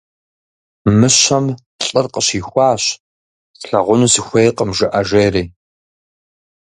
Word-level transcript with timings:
Мыщэм 0.99 1.45
лӀыр 1.87 2.05
къыщихуащ:- 2.13 2.83
«Слъагъуну 3.59 4.07
сыхуейкъым» 4.13 4.69
жыӀэ,- 4.77 5.01
жери. 5.09 5.43